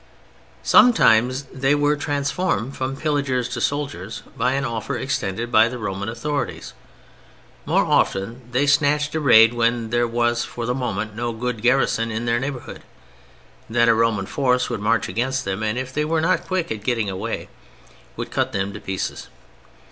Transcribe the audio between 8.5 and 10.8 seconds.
they snatched a raid when there was for the